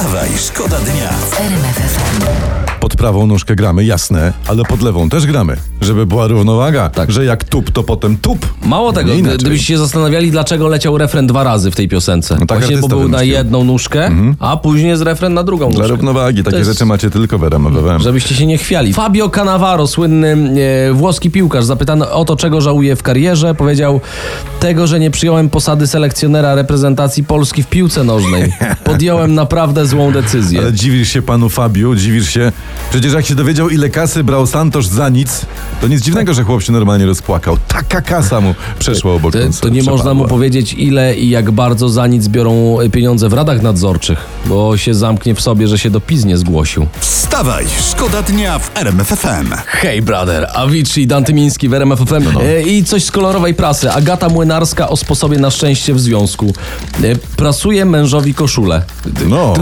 [0.00, 1.10] Wstawaj, szkoda dnia.
[2.80, 6.88] Pod prawą nóżkę gramy, jasne, ale pod lewą też gramy, żeby była równowaga.
[6.88, 7.10] Tak.
[7.12, 8.54] Że jak tup, to potem tup.
[8.64, 9.38] Mało tego, inaczej.
[9.38, 12.36] gdybyście się zastanawiali, dlaczego leciał refren dwa razy w tej piosence.
[12.40, 13.32] No tak Właśnie, bo był na wymyślił.
[13.34, 15.88] jedną nóżkę, a później jest refren na drugą Dla nóżkę.
[15.96, 18.00] równowagi, takie jest- rzeczy macie tylko w RMFFM.
[18.02, 18.92] Żebyście się nie chwiali.
[18.92, 20.36] Fabio Cannavaro, słynny
[20.88, 24.00] e, włoski piłkarz, zapytany o to, czego żałuje w karierze, powiedział
[24.60, 28.52] tego, że nie przyjąłem posady selekcjonera reprezentacji Polski w piłce nożnej.
[28.84, 30.60] Podjąłem naprawdę złą decyzję.
[30.60, 32.52] Ale dziwisz się panu Fabiu, dziwisz się.
[32.90, 35.46] Przecież jak się dowiedział, ile kasy brał Santosz za nic,
[35.80, 37.56] to nic dziwnego, że chłop się normalnie rozpłakał.
[37.68, 40.28] Taka kasa mu przeszła obok To, to nie można mu przepadła.
[40.28, 45.34] powiedzieć, ile i jak bardzo za nic biorą pieniądze w radach nadzorczych, bo się zamknie
[45.34, 46.86] w sobie, że się do PiS nie zgłosił.
[47.00, 49.50] Wstawaj, szkoda dnia w RMFFM.
[49.66, 53.90] Hej, brother, Avicii, Dante Miński w RMF FM e, i coś z kolorowej prasy.
[53.92, 56.52] Agata Młynarska o sposobie na szczęście w związku.
[57.02, 58.82] E, prasuje mężowi koszulę.
[59.28, 59.54] No.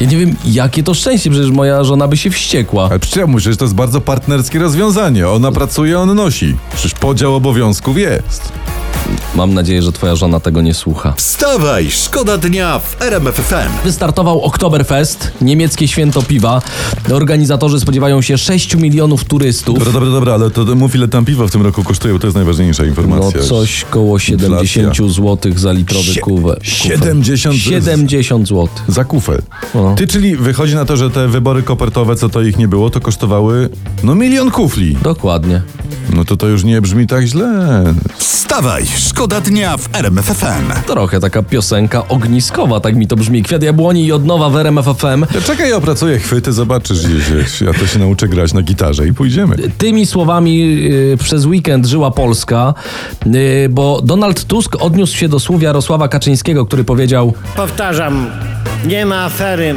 [0.00, 2.86] Ja nie wiem, jakie to szczęście, przecież moja żona by się wściekła.
[2.90, 5.28] Ale przecież myślę, że to jest bardzo partnerskie rozwiązanie.
[5.28, 6.56] Ona pracuje, on nosi.
[6.74, 8.52] Przecież podział obowiązków jest.
[9.34, 11.12] Mam nadzieję, że twoja żona tego nie słucha.
[11.16, 13.70] Wstawaj, szkoda dnia w RMFFM.
[13.84, 16.62] Wystartował Oktoberfest, niemieckie święto piwa.
[17.12, 19.78] Organizatorzy spodziewają się 6 milionów turystów.
[19.78, 22.26] Dobra, dobra, dobra, ale to mów ile tam piwa w tym roku kosztuje, bo to
[22.26, 23.42] jest najważniejsza No informacja.
[23.42, 26.56] coś koło 70 zł za litrowy Sie- kuwę.
[26.62, 28.68] 70 70 zł.
[28.88, 29.42] Za kufel.
[29.74, 29.94] No.
[29.94, 33.00] Ty, czyli wychodzi na to, że te wybory kopertowe, co to ich nie było, to
[33.00, 33.68] kosztowały
[34.02, 34.96] no milion kufli.
[35.02, 35.62] Dokładnie.
[36.14, 37.84] No to to już nie brzmi tak źle.
[38.16, 40.72] Wstawaj, szkoda dnia w RMFFM.
[40.86, 43.42] Trochę taka piosenka ogniskowa, tak mi to brzmi.
[43.42, 45.34] Kwiat Jabłoni i od nowa w RMF FM.
[45.34, 47.60] Ja czekaj, ja opracuję chwyty, zobaczysz gdzieś.
[47.60, 49.56] Ja to się nauczę grać na gitarze i pójdziemy.
[49.78, 50.78] Tymi słowami
[51.12, 52.74] y, przez weekend żyła Polska,
[53.26, 58.26] y, bo Donald Tusk odniósł się do słów Jarosława Kaczyńskiego, który powiedział Powtarzam,
[58.86, 59.74] nie ma afery.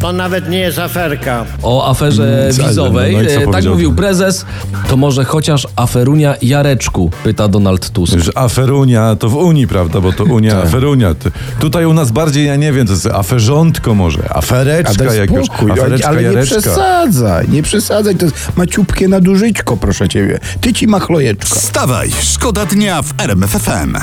[0.00, 1.44] To nawet nie jest aferka.
[1.62, 3.16] o aferze Mm, wizowej.
[3.16, 3.72] no i co Y, tak powiedział?
[3.72, 4.44] mówił prezes.
[4.88, 8.18] To może chociaż aferunia Jareczku, pyta Donald Tusk.
[8.18, 10.00] Że aferunia to w Unii, prawda?
[10.00, 10.64] Bo to Unia, Tak.
[10.64, 11.14] aferunia.
[11.14, 11.30] Ty-
[11.60, 15.46] Tutaj u nas bardziej, ja nie wiem, to jest aferzątko może, afereczka Ale jak już,
[15.46, 16.60] spokój, afereczka, ale nie jareczka.
[16.60, 20.38] przesadzaj, nie przesadzaj, to jest maciupkie nadużyćko, proszę ciebie.
[20.60, 21.54] Ty ci machlojeczko.
[21.54, 23.96] Wstawaj, szkoda dnia w RMFFM.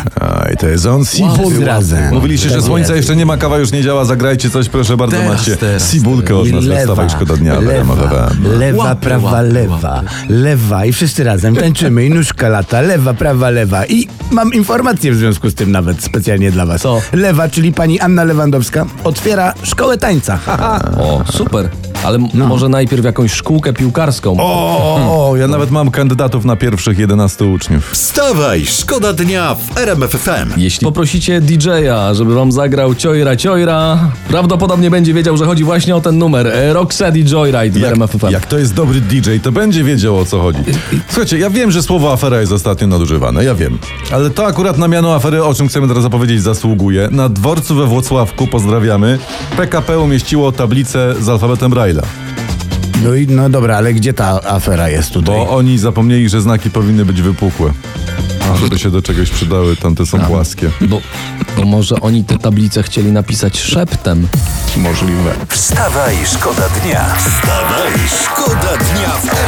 [0.43, 1.03] Aj, to jest on
[1.66, 2.13] razem.
[2.13, 5.31] Mówiliście, że słońca jeszcze nie ma, kawa już nie działa, zagrajcie coś, proszę bardzo, Teraz,
[5.39, 7.96] macie teraz, sibulkę od nas, wstawaj, szkoda dnia, ale lewa,
[8.59, 13.50] lewa, Łapy, prawa, łapy, lewa, lewa i wszyscy razem tańczymy i nóżka lata, lewa, prawa,
[13.50, 16.81] lewa i mam informację w związku z tym nawet specjalnie dla was.
[16.81, 17.02] Co?
[17.13, 20.38] Lewa, czyli pani Anna Lewandowska otwiera szkołę tańca.
[20.38, 20.81] Haha.
[20.97, 21.69] O, super.
[22.03, 24.35] Ale m- może najpierw jakąś szkółkę piłkarską.
[24.39, 27.89] O, o, ja nawet mam kandydatów na pierwszych 11 uczniów.
[27.91, 30.50] Wstawaj, szkoda dnia w RMFFM.
[30.57, 36.01] Jeśli poprosicie DJ-a, żeby wam zagrał Ciojra Ciojra, prawdopodobnie będzie wiedział, że chodzi właśnie o
[36.01, 36.47] ten numer.
[36.47, 36.73] E,
[37.16, 38.29] i Joyride w Jak, RMF FM.
[38.31, 40.59] jak to jest dobry DJ, to będzie wiedział o co chodzi.
[41.07, 43.78] Słuchajcie, ja wiem, że słowo afera jest ostatnio nadużywane, ja wiem.
[44.11, 47.07] Ale to akurat na miano afery, o czym chcemy teraz opowiedzieć, zasługuje.
[47.11, 49.19] Na dworcu we Włocławku, pozdrawiamy,
[49.57, 51.91] PKP umieściło tablicę z alfabetem Braille'a.
[53.03, 55.35] No i no dobra, ale gdzie ta afera jest tutaj?
[55.35, 57.72] Bo oni zapomnieli, że znaki powinny być wypukłe.
[58.62, 60.69] Żeby się do czegoś przydały, tamte są płaskie.
[60.81, 61.02] Bo,
[61.57, 64.28] bo może oni te tablice chcieli napisać szeptem.
[64.78, 65.34] Możliwe.
[65.47, 67.06] Wstawaj, szkoda dnia.
[67.16, 67.91] Wstawaj,
[68.23, 69.41] szkoda dnia w.